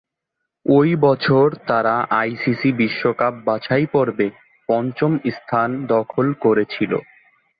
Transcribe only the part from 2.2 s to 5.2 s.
ICC বিশ্বকাপ বাছাইপর্বে পঞ্চম